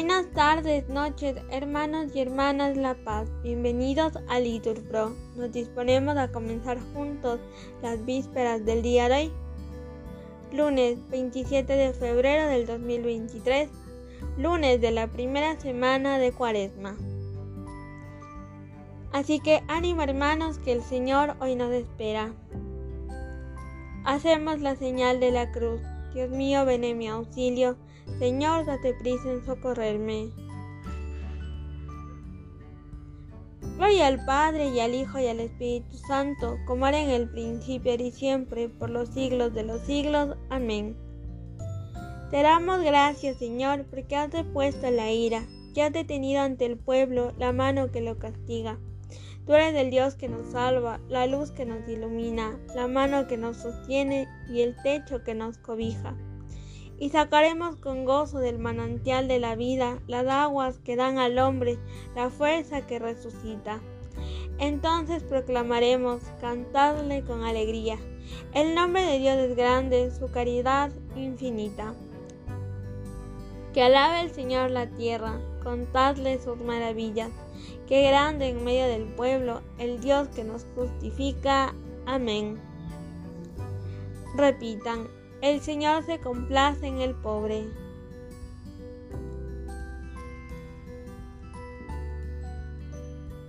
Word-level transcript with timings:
Buenas 0.00 0.30
tardes, 0.30 0.88
noches, 0.88 1.34
hermanos 1.50 2.14
y 2.14 2.20
hermanas 2.20 2.76
La 2.76 2.94
Paz. 2.94 3.28
Bienvenidos 3.42 4.12
a 4.28 4.38
Litur 4.38 4.80
Pro. 4.84 5.10
Nos 5.34 5.50
disponemos 5.50 6.16
a 6.16 6.30
comenzar 6.30 6.78
juntos 6.94 7.40
las 7.82 8.04
vísperas 8.06 8.64
del 8.64 8.82
día 8.82 9.08
de 9.08 9.14
hoy, 9.16 9.32
lunes 10.52 10.98
27 11.10 11.72
de 11.72 11.92
febrero 11.94 12.46
del 12.46 12.64
2023, 12.64 13.68
lunes 14.36 14.80
de 14.80 14.92
la 14.92 15.08
primera 15.08 15.58
semana 15.58 16.18
de 16.18 16.30
Cuaresma. 16.30 16.96
Así 19.10 19.40
que 19.40 19.64
ánimo 19.66 20.02
hermanos 20.02 20.60
que 20.60 20.70
el 20.70 20.82
Señor 20.84 21.34
hoy 21.40 21.56
nos 21.56 21.72
espera. 21.72 22.32
Hacemos 24.04 24.60
la 24.60 24.76
señal 24.76 25.18
de 25.18 25.32
la 25.32 25.50
cruz. 25.50 25.80
Dios 26.14 26.30
mío, 26.30 26.64
ven 26.64 26.84
en 26.84 26.98
mi 26.98 27.08
auxilio. 27.08 27.76
Señor, 28.18 28.66
date 28.66 28.94
prisa 28.94 29.30
en 29.30 29.44
socorrerme. 29.44 30.30
Gloria 33.76 34.08
al 34.08 34.24
Padre 34.24 34.70
y 34.70 34.80
al 34.80 34.94
Hijo 34.94 35.18
y 35.18 35.28
al 35.28 35.40
Espíritu 35.40 35.96
Santo, 36.08 36.58
como 36.66 36.86
era 36.86 37.00
en 37.00 37.10
el 37.10 37.30
principio 37.30 37.94
y 37.94 38.10
siempre, 38.10 38.68
por 38.68 38.90
los 38.90 39.08
siglos 39.10 39.54
de 39.54 39.62
los 39.62 39.80
siglos. 39.82 40.36
Amén. 40.50 40.96
Te 42.30 42.42
damos 42.42 42.82
gracias, 42.82 43.38
Señor, 43.38 43.86
porque 43.88 44.16
has 44.16 44.30
depuesto 44.30 44.90
la 44.90 45.12
ira, 45.12 45.46
que 45.74 45.82
has 45.82 45.92
detenido 45.92 46.42
ante 46.42 46.66
el 46.66 46.76
pueblo 46.76 47.32
la 47.38 47.52
mano 47.52 47.90
que 47.90 48.00
lo 48.00 48.18
castiga. 48.18 48.78
Tú 49.46 49.54
eres 49.54 49.74
el 49.76 49.90
Dios 49.90 50.14
que 50.14 50.28
nos 50.28 50.48
salva, 50.48 51.00
la 51.08 51.26
luz 51.26 51.52
que 51.52 51.64
nos 51.64 51.88
ilumina, 51.88 52.58
la 52.74 52.86
mano 52.86 53.26
que 53.28 53.38
nos 53.38 53.56
sostiene 53.56 54.28
y 54.50 54.60
el 54.60 54.76
techo 54.82 55.22
que 55.24 55.34
nos 55.34 55.56
cobija. 55.56 56.14
Y 56.98 57.10
sacaremos 57.10 57.76
con 57.76 58.04
gozo 58.04 58.38
del 58.38 58.58
manantial 58.58 59.28
de 59.28 59.38
la 59.38 59.54
vida 59.54 59.98
las 60.06 60.26
aguas 60.26 60.78
que 60.78 60.96
dan 60.96 61.18
al 61.18 61.38
hombre 61.38 61.78
la 62.16 62.30
fuerza 62.30 62.86
que 62.86 62.98
resucita. 62.98 63.80
Entonces 64.58 65.22
proclamaremos, 65.22 66.20
cantadle 66.40 67.22
con 67.22 67.44
alegría. 67.44 67.98
El 68.52 68.74
nombre 68.74 69.02
de 69.02 69.18
Dios 69.18 69.36
es 69.36 69.56
grande, 69.56 70.10
su 70.10 70.30
caridad 70.30 70.90
infinita. 71.16 71.94
Que 73.72 73.82
alabe 73.82 74.22
el 74.22 74.30
Señor 74.32 74.70
la 74.70 74.88
tierra, 74.88 75.40
contadle 75.62 76.40
sus 76.40 76.56
maravillas. 76.58 77.30
Qué 77.86 78.02
grande 78.08 78.48
en 78.48 78.64
medio 78.64 78.86
del 78.86 79.04
pueblo 79.04 79.60
el 79.78 80.00
Dios 80.00 80.28
que 80.28 80.42
nos 80.42 80.66
justifica. 80.74 81.74
Amén. 82.06 82.60
Repitan, 84.34 85.08
el 85.40 85.60
Señor 85.60 86.04
se 86.04 86.18
complace 86.20 86.86
en 86.86 87.00
el 87.00 87.14
pobre. 87.14 87.68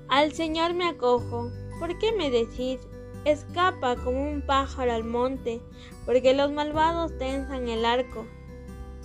Al 0.08 0.34
Señor 0.34 0.74
me 0.74 0.88
acojo. 0.88 1.52
¿Por 1.80 1.98
qué 2.00 2.12
me 2.12 2.32
decís? 2.32 2.80
Escapa 3.26 3.96
como 3.96 4.30
un 4.30 4.42
pájaro 4.42 4.94
al 4.94 5.04
monte, 5.04 5.62
porque 6.06 6.34
los 6.34 6.52
malvados 6.52 7.18
tensan 7.18 7.68
el 7.68 7.86
arco 7.86 8.26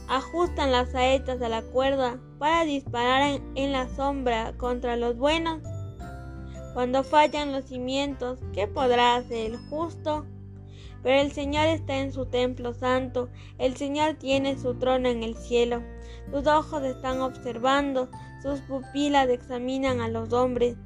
ajustan 0.09 0.73
las 0.73 0.91
saetas 0.91 1.41
a 1.41 1.49
la 1.49 1.63
cuerda 1.63 2.19
para 2.39 2.65
disparar 2.65 3.41
en, 3.55 3.73
la 3.73 3.89
sombra 3.89 4.57
contra 4.57 4.97
los 4.97 5.17
buenos. 5.17 5.63
Cuando 6.75 7.05
fallan 7.05 7.53
los 7.53 7.67
cimientos, 7.67 8.39
¿qué 8.53 8.67
podrá 8.67 9.17
hacer 9.17 9.53
el 9.53 9.57
justo? 9.69 10.27
Pero 11.05 11.21
el 11.21 11.31
Señor 11.31 11.67
está 11.67 11.99
en 11.99 12.13
su 12.13 12.27
templo 12.27 12.75
santo, 12.75 13.29
el 13.59 13.77
Señor 13.77 14.15
tiene 14.15 14.59
su 14.59 14.75
trono 14.75 15.09
en 15.09 15.23
el 15.23 15.37
cielo. 15.37 15.85
Sus 16.33 16.49
ojos 16.49 16.83
están 16.83 17.21
observando, 17.21 18.09
sus 18.43 18.61
pupilas 18.63 19.29
examinan 19.29 20.01
a 20.01 20.09
los 20.09 20.33
hombres. 20.33 20.77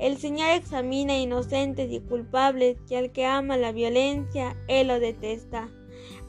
El 0.00 0.16
Señor 0.16 0.48
examina 0.50 1.16
inocentes 1.16 1.92
y 1.92 2.00
culpables, 2.00 2.78
y 2.90 2.96
al 2.96 3.12
que 3.12 3.24
ama 3.24 3.56
la 3.56 3.70
violencia, 3.70 4.56
Él 4.66 4.88
lo 4.88 4.98
detesta 4.98 5.68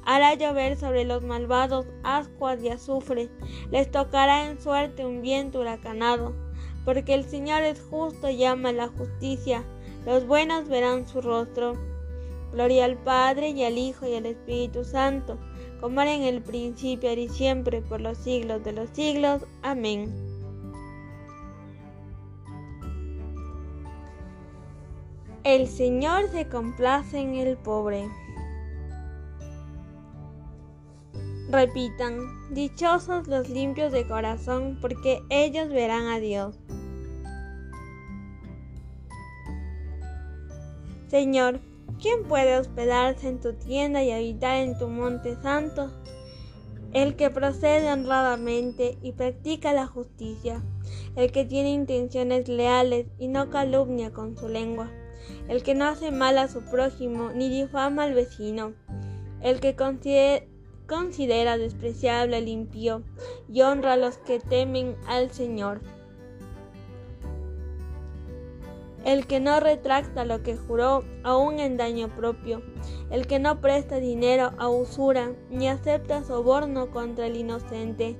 hará 0.07 0.35
llover 0.35 0.77
sobre 0.77 1.03
los 1.03 1.21
malvados 1.21 1.85
ascuas 2.03 2.63
y 2.63 2.69
azufre, 2.69 3.29
les 3.71 3.91
tocará 3.91 4.49
en 4.49 4.59
suerte 4.59 5.05
un 5.05 5.21
viento 5.21 5.59
huracanado, 5.59 6.33
porque 6.85 7.13
el 7.13 7.25
Señor 7.25 7.63
es 7.63 7.81
justo 7.81 8.29
y 8.29 8.45
ama 8.45 8.71
la 8.71 8.87
justicia, 8.87 9.65
los 10.05 10.25
buenos 10.25 10.69
verán 10.69 11.05
su 11.05 11.19
rostro. 11.19 11.73
Gloria 12.51 12.85
al 12.85 12.97
Padre 12.97 13.49
y 13.49 13.63
al 13.63 13.77
Hijo 13.77 14.07
y 14.07 14.15
al 14.15 14.25
Espíritu 14.25 14.83
Santo, 14.83 15.37
como 15.79 16.01
era 16.01 16.13
en 16.13 16.23
el 16.23 16.41
principio 16.41 17.11
y 17.13 17.29
siempre, 17.29 17.81
por 17.81 18.01
los 18.01 18.17
siglos 18.17 18.63
de 18.63 18.71
los 18.71 18.89
siglos. 18.91 19.43
Amén. 19.61 20.13
El 25.43 25.67
Señor 25.67 26.27
se 26.29 26.49
complace 26.49 27.19
en 27.19 27.35
el 27.35 27.55
pobre. 27.55 28.09
Repitan, 31.49 32.19
dichosos 32.53 33.27
los 33.27 33.47
limpios 33.47 33.93
de 33.93 34.05
corazón, 34.05 34.77
porque 34.81 35.21
ellos 35.29 35.69
verán 35.69 36.07
a 36.07 36.19
Dios. 36.19 36.59
Señor, 41.07 41.61
¿quién 42.01 42.23
puede 42.23 42.57
hospedarse 42.57 43.27
en 43.27 43.39
tu 43.39 43.53
tienda 43.53 44.03
y 44.03 44.11
habitar 44.11 44.57
en 44.57 44.77
tu 44.77 44.87
monte 44.87 45.35
santo? 45.41 45.91
El 46.93 47.15
que 47.15 47.29
procede 47.29 47.91
honradamente 47.91 48.97
y 49.01 49.11
practica 49.11 49.73
la 49.73 49.87
justicia, 49.87 50.63
el 51.15 51.31
que 51.31 51.45
tiene 51.45 51.71
intenciones 51.71 52.47
leales 52.47 53.07
y 53.19 53.27
no 53.27 53.49
calumnia 53.49 54.11
con 54.11 54.37
su 54.37 54.47
lengua, 54.47 54.89
el 55.49 55.63
que 55.63 55.75
no 55.75 55.85
hace 55.85 56.11
mal 56.11 56.37
a 56.37 56.47
su 56.47 56.61
prójimo 56.61 57.31
ni 57.31 57.49
difama 57.49 58.03
al 58.03 58.13
vecino, 58.13 58.73
el 59.41 59.59
que 59.59 59.75
considera 60.87 61.57
despreciable 61.57 62.37
al 62.37 62.47
impío 62.47 63.03
y 63.51 63.61
honra 63.61 63.93
a 63.93 63.97
los 63.97 64.17
que 64.17 64.39
temen 64.39 64.95
al 65.07 65.31
Señor. 65.31 65.81
El 69.07 69.25
que 69.25 69.39
no 69.39 69.61
retracta 69.61 70.25
lo 70.25 70.43
que 70.43 70.57
juró, 70.57 71.05
aun 71.23 71.61
en 71.61 71.77
daño 71.77 72.13
propio, 72.13 72.61
el 73.09 73.25
que 73.25 73.39
no 73.39 73.61
presta 73.61 74.01
dinero 74.01 74.51
a 74.57 74.67
usura, 74.67 75.31
ni 75.49 75.69
acepta 75.69 76.25
soborno 76.25 76.91
contra 76.91 77.27
el 77.27 77.37
inocente, 77.37 78.17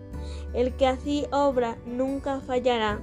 el 0.53 0.77
que 0.77 0.87
así 0.87 1.25
obra 1.33 1.77
nunca 1.85 2.39
fallará. 2.39 3.01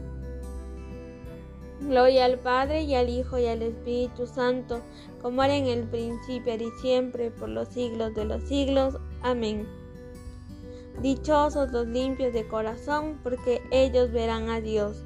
Gloria 1.82 2.24
al 2.24 2.38
Padre 2.38 2.84
y 2.84 2.94
al 2.94 3.10
Hijo 3.10 3.38
y 3.38 3.48
al 3.48 3.60
Espíritu 3.60 4.26
Santo, 4.26 4.80
como 5.20 5.42
era 5.42 5.54
en 5.54 5.66
el 5.66 5.82
principio 5.82 6.54
y 6.54 6.70
siempre, 6.80 7.30
por 7.32 7.50
los 7.50 7.68
siglos 7.68 8.14
de 8.14 8.24
los 8.24 8.44
siglos. 8.44 8.96
Amén. 9.20 9.68
Dichosos 11.02 11.70
los 11.70 11.86
limpios 11.86 12.32
de 12.32 12.48
corazón, 12.48 13.20
porque 13.22 13.60
ellos 13.70 14.10
verán 14.10 14.48
a 14.48 14.62
Dios. 14.62 15.04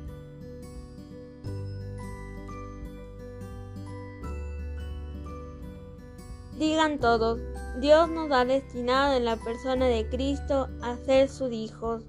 Digan 6.58 6.98
todos, 6.98 7.38
Dios 7.78 8.10
nos 8.10 8.32
ha 8.32 8.44
destinado 8.44 9.14
en 9.16 9.24
la 9.24 9.36
persona 9.36 9.86
de 9.86 10.08
Cristo 10.08 10.69
a 10.82 10.96
ser 10.96 11.28
sus 11.28 11.52
hijos. 11.52 12.02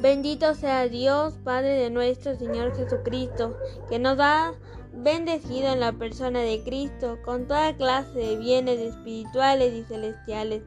Bendito 0.00 0.54
sea 0.54 0.86
Dios, 0.86 1.34
Padre 1.42 1.70
de 1.70 1.90
nuestro 1.90 2.36
Señor 2.36 2.76
Jesucristo, 2.76 3.56
que 3.88 3.98
nos 3.98 4.20
ha 4.20 4.54
bendecido 4.92 5.72
en 5.72 5.80
la 5.80 5.90
persona 5.92 6.38
de 6.38 6.62
Cristo 6.62 7.18
con 7.24 7.48
toda 7.48 7.76
clase 7.76 8.16
de 8.20 8.36
bienes 8.36 8.78
espirituales 8.78 9.74
y 9.74 9.82
celestiales. 9.82 10.62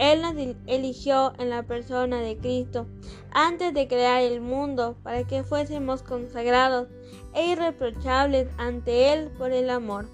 Él 0.00 0.22
nos 0.22 0.34
eligió 0.66 1.34
en 1.38 1.50
la 1.50 1.62
persona 1.64 2.22
de 2.22 2.38
Cristo 2.38 2.86
antes 3.32 3.74
de 3.74 3.86
crear 3.86 4.22
el 4.22 4.40
mundo 4.40 4.96
para 5.02 5.26
que 5.26 5.44
fuésemos 5.44 6.02
consagrados 6.02 6.88
e 7.34 7.48
irreprochables 7.48 8.48
ante 8.56 9.12
Él 9.12 9.30
por 9.36 9.52
el 9.52 9.68
amor. 9.68 10.06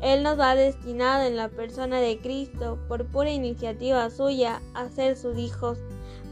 Él 0.00 0.24
nos 0.24 0.40
ha 0.40 0.56
destinado 0.56 1.24
en 1.24 1.36
la 1.36 1.48
persona 1.48 2.00
de 2.00 2.18
Cristo 2.18 2.80
por 2.88 3.06
pura 3.06 3.30
iniciativa 3.30 4.10
suya 4.10 4.60
a 4.74 4.88
ser 4.88 5.16
sus 5.16 5.38
hijos 5.38 5.78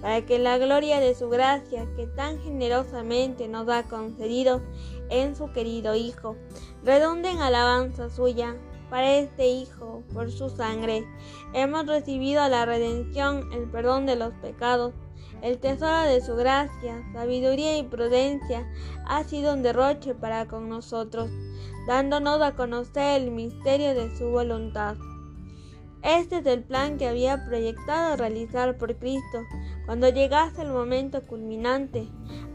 para 0.03 0.27
que 0.27 0.41
la 0.41 0.59
gloria 0.59 0.99
de 0.99 1.15
su 1.15 1.29
gracia 1.29 1.87
que 1.95 2.09
tan 2.09 2.41
generosamente 2.43 3.47
nos 3.47 3.69
ha 3.69 3.85
concedido 3.85 4.61
en 5.11 5.37
su 5.37 5.53
querido 5.53 5.95
Hijo, 5.95 6.35
redunde 6.83 7.31
en 7.31 7.39
alabanza 7.39 8.11
suya. 8.11 8.57
Para 8.95 9.11
este 9.15 9.49
Hijo, 9.49 10.05
por 10.13 10.31
su 10.31 10.49
sangre, 10.51 11.05
hemos 11.53 11.85
recibido 11.85 12.49
la 12.49 12.65
redención, 12.65 13.53
el 13.53 13.69
perdón 13.69 14.07
de 14.07 14.15
los 14.15 14.33
pecados, 14.35 14.95
el 15.43 15.59
tesoro 15.59 16.03
de 16.03 16.21
su 16.21 16.37
gracia, 16.37 17.03
sabiduría 17.13 17.77
y 17.77 17.83
prudencia 17.83 18.65
ha 19.05 19.25
sido 19.25 19.53
un 19.53 19.65
derroche 19.65 20.15
para 20.15 20.47
con 20.47 20.69
nosotros, 20.69 21.29
dándonos 21.89 22.41
a 22.41 22.55
conocer 22.55 23.21
el 23.21 23.33
misterio 23.33 23.97
de 23.97 24.17
su 24.17 24.29
voluntad. 24.29 24.95
Este 26.05 26.39
es 26.39 26.47
el 26.47 26.63
plan 26.63 26.97
que 26.97 27.09
había 27.09 27.47
proyectado 27.47 28.17
realizar 28.17 28.79
por 28.79 28.95
Cristo 28.95 29.41
cuando 29.87 30.09
llegase 30.09 30.63
el 30.63 30.71
momento 30.71 31.21
culminante, 31.27 32.07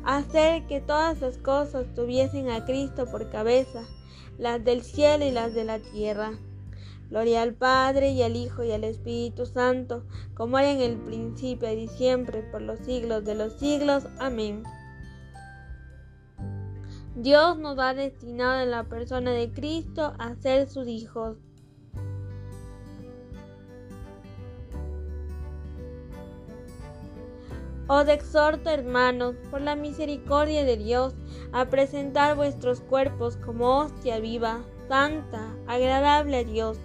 hacer 0.06 0.66
que 0.68 0.80
todas 0.80 1.20
las 1.20 1.38
cosas 1.38 1.94
tuviesen 1.96 2.50
a 2.50 2.64
Cristo 2.64 3.08
por 3.12 3.30
cabeza, 3.30 3.84
las 4.40 4.64
del 4.64 4.82
cielo 4.82 5.26
y 5.26 5.32
las 5.32 5.54
de 5.54 5.66
la 5.66 5.80
tierra. 5.80 6.32
Gloria 7.10 7.42
al 7.42 7.54
Padre 7.54 8.12
y 8.12 8.24
al 8.24 8.36
Hijo 8.36 8.64
y 8.64 8.72
al 8.72 8.84
Espíritu 8.84 9.46
Santo, 9.46 10.06
como 10.34 10.58
era 10.58 10.72
en 10.72 10.82
el 10.82 10.98
principio 10.98 11.72
y 11.72 11.88
siempre, 11.88 12.44
por 12.44 12.62
los 12.62 12.80
siglos 12.80 13.26
de 13.26 13.36
los 13.36 13.54
siglos. 13.54 14.06
Amén. 14.20 14.64
Dios 17.16 17.58
nos 17.58 17.78
ha 17.80 17.94
destinado 17.94 18.62
en 18.62 18.72
la 18.72 18.86
persona 18.86 19.32
de 19.32 19.52
Cristo 19.52 20.14
a 20.20 20.36
ser 20.36 20.70
sus 20.70 20.88
hijos. 20.88 21.38
Os 27.92 28.08
exhorto, 28.08 28.70
hermanos, 28.70 29.36
por 29.50 29.62
la 29.62 29.76
misericordia 29.76 30.64
de 30.64 30.78
Dios, 30.78 31.16
a 31.52 31.72
presentar 31.72 32.36
vuestros 32.36 32.82
cuerpos 32.82 33.36
como 33.38 33.80
hostia 33.80 34.20
viva, 34.20 34.64
santa, 34.88 35.56
agradable 35.66 36.38
a 36.38 36.44
Dios. 36.44 36.78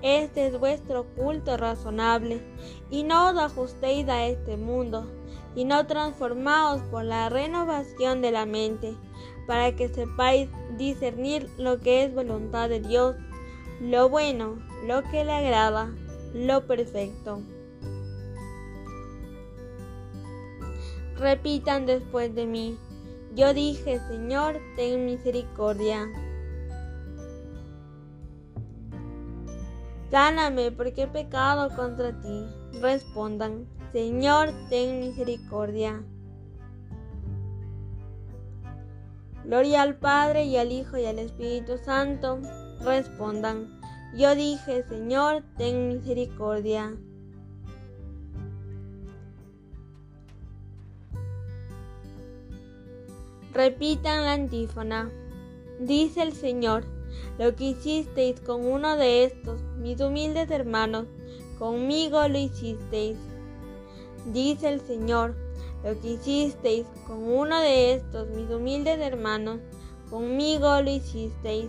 Este 0.00 0.46
es 0.46 0.58
vuestro 0.58 1.04
culto 1.16 1.58
razonable, 1.58 2.40
y 2.88 3.02
no 3.02 3.28
os 3.28 3.36
ajustéis 3.36 4.08
a 4.08 4.24
este 4.24 4.56
mundo, 4.56 5.06
sino 5.54 5.86
transformaos 5.86 6.80
por 6.90 7.04
la 7.04 7.28
renovación 7.28 8.22
de 8.22 8.32
la 8.32 8.46
mente, 8.46 8.96
para 9.46 9.76
que 9.76 9.90
sepáis 9.90 10.48
discernir 10.78 11.50
lo 11.58 11.78
que 11.78 12.04
es 12.04 12.14
voluntad 12.14 12.70
de 12.70 12.80
Dios, 12.80 13.16
lo 13.82 14.08
bueno, 14.08 14.58
lo 14.86 15.02
que 15.10 15.26
le 15.26 15.32
agrada, 15.32 15.92
lo 16.32 16.66
perfecto. 16.66 17.42
Repitan 21.18 21.84
después 21.84 22.34
de 22.34 22.46
mí. 22.46 22.78
Yo 23.34 23.52
dije, 23.52 24.00
Señor, 24.08 24.60
ten 24.76 25.04
misericordia. 25.04 26.06
Sáname 30.10 30.70
porque 30.70 31.02
he 31.02 31.06
pecado 31.08 31.74
contra 31.74 32.18
ti. 32.20 32.44
Respondan, 32.80 33.66
Señor, 33.92 34.50
ten 34.70 35.00
misericordia. 35.00 36.04
Gloria 39.44 39.82
al 39.82 39.96
Padre 39.96 40.44
y 40.44 40.56
al 40.56 40.70
Hijo 40.70 40.98
y 40.98 41.06
al 41.06 41.18
Espíritu 41.18 41.78
Santo. 41.78 42.38
Respondan, 42.80 43.80
yo 44.14 44.34
dije, 44.34 44.84
Señor, 44.88 45.42
ten 45.56 45.88
misericordia. 45.88 46.96
Repitan 53.58 54.24
la 54.24 54.34
antífona. 54.34 55.10
Dice 55.80 56.22
el 56.22 56.32
Señor, 56.32 56.84
lo 57.40 57.56
que 57.56 57.70
hicisteis 57.70 58.40
con 58.40 58.64
uno 58.64 58.96
de 58.96 59.24
estos, 59.24 59.60
mis 59.78 60.00
humildes 60.00 60.48
hermanos, 60.52 61.06
conmigo 61.58 62.28
lo 62.28 62.38
hicisteis. 62.38 63.16
Dice 64.32 64.68
el 64.68 64.80
Señor, 64.80 65.34
lo 65.82 66.00
que 66.00 66.10
hicisteis 66.10 66.86
con 67.08 67.28
uno 67.28 67.58
de 67.60 67.94
estos, 67.94 68.28
mis 68.28 68.48
humildes 68.48 69.00
hermanos, 69.00 69.58
conmigo 70.08 70.80
lo 70.80 70.90
hicisteis. 70.90 71.68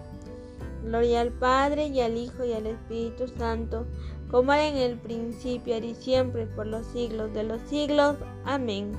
Gloria 0.83 1.21
al 1.21 1.31
Padre 1.31 1.87
y 1.87 2.01
al 2.01 2.17
Hijo 2.17 2.43
y 2.43 2.53
al 2.53 2.65
Espíritu 2.65 3.27
Santo, 3.27 3.85
como 4.29 4.53
era 4.53 4.67
en 4.67 4.77
el 4.77 4.97
principio, 4.97 5.77
y 5.77 5.93
siempre, 5.93 6.47
por 6.47 6.65
los 6.67 6.85
siglos 6.87 7.33
de 7.33 7.43
los 7.43 7.61
siglos. 7.63 8.15
Amén. 8.45 8.93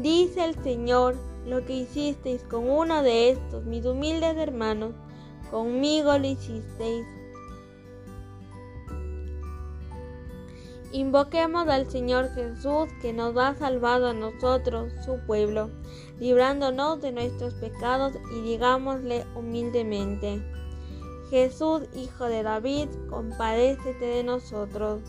Dice 0.00 0.44
el 0.44 0.54
Señor, 0.62 1.16
lo 1.46 1.64
que 1.64 1.74
hicisteis 1.74 2.42
con 2.42 2.68
uno 2.68 3.02
de 3.02 3.30
estos, 3.30 3.64
mis 3.64 3.84
humildes 3.84 4.36
hermanos, 4.36 4.92
conmigo 5.50 6.16
lo 6.18 6.26
hicisteis. 6.26 7.06
Invoquemos 10.92 11.68
al 11.68 11.90
Señor 11.90 12.30
Jesús 12.34 12.88
que 13.02 13.12
nos 13.12 13.36
ha 13.36 13.54
salvado 13.54 14.08
a 14.08 14.14
nosotros, 14.14 14.90
su 15.04 15.18
pueblo, 15.26 15.68
librándonos 16.18 17.02
de 17.02 17.12
nuestros 17.12 17.52
pecados 17.54 18.14
y 18.34 18.40
digámosle 18.40 19.26
humildemente, 19.34 20.42
Jesús, 21.28 21.82
Hijo 21.94 22.24
de 22.24 22.42
David, 22.42 22.88
compadécete 23.10 24.04
de 24.06 24.24
nosotros. 24.24 25.02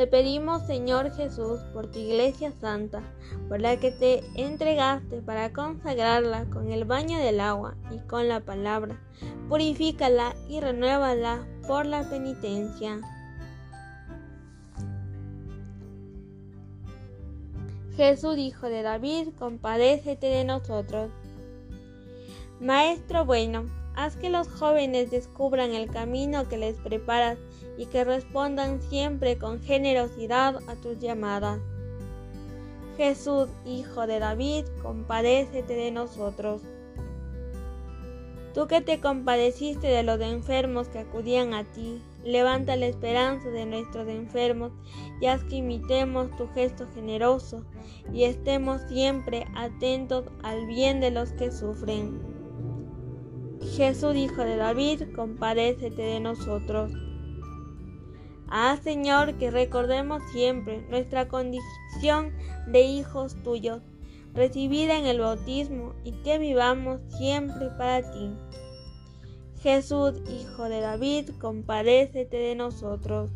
Te 0.00 0.06
pedimos, 0.06 0.62
Señor 0.62 1.14
Jesús, 1.14 1.60
por 1.74 1.90
tu 1.90 1.98
iglesia 1.98 2.52
santa, 2.52 3.02
por 3.50 3.60
la 3.60 3.76
que 3.76 3.90
te 3.90 4.24
entregaste 4.34 5.20
para 5.20 5.52
consagrarla 5.52 6.46
con 6.46 6.72
el 6.72 6.86
baño 6.86 7.18
del 7.18 7.38
agua 7.38 7.76
y 7.90 7.98
con 8.08 8.26
la 8.26 8.40
palabra. 8.40 8.98
Purifícala 9.50 10.34
y 10.48 10.58
renuévala 10.58 11.46
por 11.68 11.84
la 11.84 12.08
penitencia. 12.08 13.02
Jesús, 17.94 18.38
Hijo 18.38 18.70
de 18.70 18.80
David, 18.80 19.34
compadécete 19.38 20.28
de 20.28 20.44
nosotros. 20.44 21.10
Maestro 22.58 23.26
bueno, 23.26 23.66
haz 23.94 24.16
que 24.16 24.30
los 24.30 24.48
jóvenes 24.48 25.10
descubran 25.10 25.74
el 25.74 25.90
camino 25.90 26.48
que 26.48 26.56
les 26.56 26.76
preparas 26.78 27.36
y 27.80 27.86
que 27.86 28.04
respondan 28.04 28.82
siempre 28.82 29.38
con 29.38 29.62
generosidad 29.62 30.56
a 30.68 30.74
tus 30.74 30.98
llamadas. 30.98 31.60
Jesús, 32.98 33.48
Hijo 33.64 34.06
de 34.06 34.18
David, 34.18 34.66
compadécete 34.82 35.72
de 35.72 35.90
nosotros. 35.90 36.60
Tú 38.52 38.66
que 38.66 38.82
te 38.82 39.00
compadeciste 39.00 39.86
de 39.86 40.02
los 40.02 40.20
enfermos 40.20 40.88
que 40.88 40.98
acudían 40.98 41.54
a 41.54 41.64
ti, 41.64 42.02
levanta 42.22 42.76
la 42.76 42.84
esperanza 42.84 43.48
de 43.48 43.64
nuestros 43.64 44.06
enfermos 44.08 44.72
y 45.18 45.26
haz 45.28 45.42
que 45.44 45.56
imitemos 45.56 46.36
tu 46.36 46.48
gesto 46.48 46.86
generoso 46.94 47.64
y 48.12 48.24
estemos 48.24 48.82
siempre 48.90 49.46
atentos 49.56 50.26
al 50.42 50.66
bien 50.66 51.00
de 51.00 51.12
los 51.12 51.32
que 51.32 51.50
sufren. 51.50 52.20
Jesús, 53.74 54.14
Hijo 54.16 54.42
de 54.42 54.56
David, 54.56 55.14
compadécete 55.16 56.02
de 56.02 56.20
nosotros. 56.20 56.92
Ah, 58.50 58.76
Señor, 58.82 59.34
que 59.34 59.50
recordemos 59.50 60.22
siempre 60.32 60.82
nuestra 60.90 61.28
condición 61.28 62.32
de 62.66 62.82
hijos 62.82 63.36
tuyos, 63.44 63.80
recibida 64.34 64.98
en 64.98 65.06
el 65.06 65.20
bautismo, 65.20 65.94
y 66.04 66.12
que 66.22 66.38
vivamos 66.38 67.00
siempre 67.16 67.68
para 67.78 68.02
ti. 68.10 68.32
Jesús, 69.62 70.14
Hijo 70.28 70.68
de 70.68 70.80
David, 70.80 71.30
compadécete 71.40 72.36
de 72.36 72.54
nosotros. 72.56 73.30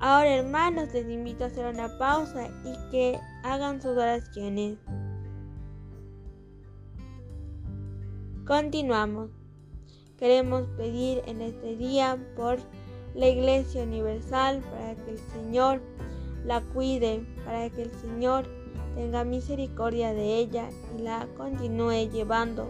Ahora, 0.00 0.34
hermanos, 0.34 0.92
les 0.92 1.08
invito 1.08 1.44
a 1.44 1.46
hacer 1.46 1.72
una 1.72 1.96
pausa 1.98 2.48
y 2.64 2.90
que 2.90 3.20
hagan 3.44 3.80
sus 3.80 3.92
oraciones. 3.92 4.78
Continuamos. 8.44 9.41
Queremos 10.22 10.68
pedir 10.76 11.20
en 11.26 11.42
este 11.42 11.74
día 11.74 12.16
por 12.36 12.60
la 13.12 13.26
Iglesia 13.26 13.82
Universal, 13.82 14.62
para 14.70 14.94
que 14.94 15.10
el 15.10 15.18
Señor 15.18 15.80
la 16.44 16.60
cuide, 16.60 17.26
para 17.44 17.68
que 17.70 17.82
el 17.82 17.90
Señor 17.90 18.46
tenga 18.94 19.24
misericordia 19.24 20.14
de 20.14 20.36
ella 20.36 20.68
y 20.96 21.02
la 21.02 21.26
continúe 21.36 22.08
llevando 22.08 22.68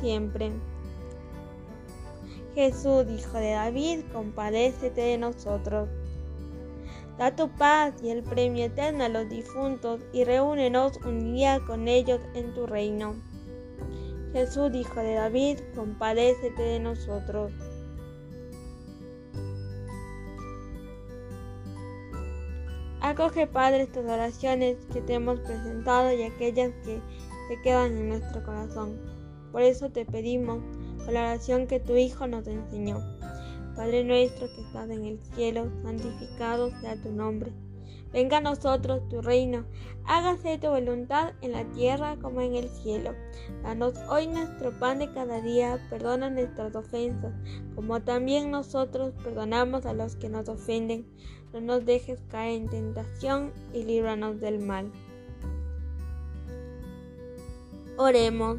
siempre. 0.00 0.52
Jesús, 2.54 3.04
Hijo 3.10 3.36
de 3.36 3.50
David, 3.50 4.04
compadécete 4.10 5.02
de 5.02 5.18
nosotros. 5.18 5.90
Da 7.18 7.36
tu 7.36 7.50
paz 7.50 7.92
y 8.02 8.08
el 8.08 8.22
premio 8.22 8.64
eterno 8.64 9.04
a 9.04 9.10
los 9.10 9.28
difuntos 9.28 10.00
y 10.14 10.24
reúnenos 10.24 10.96
un 11.04 11.34
día 11.34 11.60
con 11.66 11.88
ellos 11.88 12.22
en 12.32 12.54
tu 12.54 12.66
reino. 12.66 13.33
Jesús, 14.34 14.74
Hijo 14.74 14.98
de 14.98 15.14
David, 15.14 15.60
compadécete 15.76 16.60
de 16.60 16.80
nosotros. 16.80 17.52
Acoge, 23.00 23.46
Padre, 23.46 23.82
estas 23.82 24.04
oraciones 24.04 24.76
que 24.92 25.00
te 25.02 25.14
hemos 25.14 25.38
presentado 25.38 26.12
y 26.12 26.24
aquellas 26.24 26.72
que 26.84 27.00
te 27.48 27.62
quedan 27.62 27.96
en 27.96 28.08
nuestro 28.08 28.44
corazón. 28.44 28.98
Por 29.52 29.62
eso 29.62 29.90
te 29.90 30.04
pedimos 30.04 30.60
la 31.06 31.20
oración 31.20 31.68
que 31.68 31.78
tu 31.78 31.94
Hijo 31.94 32.26
nos 32.26 32.48
enseñó. 32.48 32.98
Padre 33.76 34.02
nuestro 34.02 34.48
que 34.48 34.62
estás 34.62 34.90
en 34.90 35.04
el 35.04 35.20
cielo, 35.36 35.70
santificado 35.84 36.72
sea 36.80 37.00
tu 37.00 37.12
nombre. 37.12 37.52
Venga 38.14 38.38
a 38.38 38.40
nosotros 38.40 39.06
tu 39.10 39.20
reino, 39.20 39.66
hágase 40.06 40.56
tu 40.56 40.68
voluntad 40.68 41.34
en 41.42 41.52
la 41.52 41.64
tierra 41.72 42.16
como 42.22 42.40
en 42.40 42.54
el 42.54 42.70
cielo. 42.70 43.10
Danos 43.62 43.94
hoy 44.08 44.28
nuestro 44.28 44.72
pan 44.78 45.00
de 45.00 45.12
cada 45.12 45.42
día, 45.42 45.78
perdona 45.90 46.30
nuestras 46.30 46.74
ofensas, 46.74 47.34
como 47.74 48.00
también 48.00 48.50
nosotros 48.50 49.12
perdonamos 49.22 49.84
a 49.84 49.92
los 49.92 50.16
que 50.16 50.30
nos 50.30 50.48
ofenden 50.48 51.04
no 51.54 51.60
nos 51.60 51.86
dejes 51.86 52.20
caer 52.32 52.62
en 52.62 52.68
tentación 52.68 53.52
y 53.72 53.84
líbranos 53.84 54.40
del 54.40 54.58
mal. 54.58 54.90
Oremos. 57.96 58.58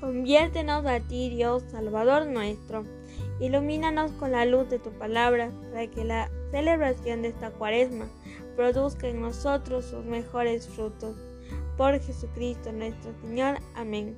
Conviértenos 0.00 0.84
a 0.86 0.98
ti, 0.98 1.30
Dios, 1.30 1.62
Salvador 1.70 2.26
nuestro. 2.26 2.84
Ilumínanos 3.38 4.10
con 4.12 4.32
la 4.32 4.44
luz 4.44 4.68
de 4.70 4.80
tu 4.80 4.90
palabra 4.90 5.52
para 5.70 5.86
que 5.86 6.04
la 6.04 6.28
celebración 6.50 7.22
de 7.22 7.28
esta 7.28 7.50
cuaresma 7.50 8.08
produzca 8.56 9.08
en 9.08 9.20
nosotros 9.20 9.84
sus 9.84 10.04
mejores 10.04 10.68
frutos. 10.68 11.16
Por 11.76 12.00
Jesucristo 12.00 12.72
nuestro 12.72 13.12
Señor. 13.20 13.58
Amén. 13.74 14.16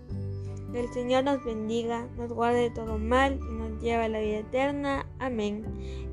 El 0.72 0.88
Señor 0.92 1.24
nos 1.24 1.44
bendiga, 1.44 2.06
nos 2.16 2.32
guarde 2.32 2.62
de 2.62 2.70
todo 2.70 2.96
mal 2.96 3.40
y 3.42 3.54
nos 3.54 3.82
lleve 3.82 4.04
a 4.04 4.08
la 4.08 4.20
vida 4.20 4.38
eterna. 4.38 5.06
Amén. 5.18 5.64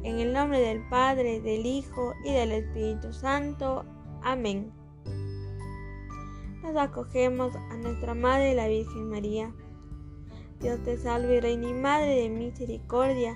En 0.03 0.19
el 0.19 0.33
nombre 0.33 0.59
del 0.59 0.81
Padre, 0.89 1.41
del 1.41 1.65
Hijo 1.65 2.13
y 2.25 2.33
del 2.33 2.51
Espíritu 2.51 3.13
Santo. 3.13 3.86
Amén. 4.24 4.71
Nos 6.63 6.75
acogemos 6.75 7.55
a 7.55 7.77
nuestra 7.77 8.13
Madre 8.13 8.55
la 8.55 8.67
Virgen 8.67 9.09
María. 9.09 9.53
Dios 10.59 10.83
te 10.83 10.97
salve, 10.97 11.39
Reina 11.39 11.69
y 11.69 11.74
Madre 11.74 12.24
de 12.24 12.29
misericordia, 12.29 13.36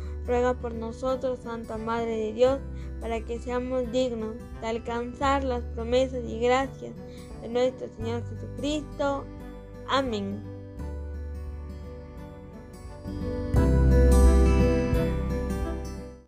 ruega 0.25 0.53
por 0.53 0.73
nosotros, 0.73 1.39
Santa 1.39 1.77
Madre 1.77 2.17
de 2.17 2.33
Dios, 2.33 2.59
para 2.99 3.21
que 3.21 3.39
seamos 3.39 3.91
dignos 3.91 4.35
de 4.61 4.67
alcanzar 4.67 5.43
las 5.43 5.63
promesas 5.65 6.23
y 6.25 6.39
gracias 6.39 6.93
de 7.41 7.49
nuestro 7.49 7.89
Señor 7.89 8.23
Jesucristo. 8.29 9.25
Amén. 9.87 10.41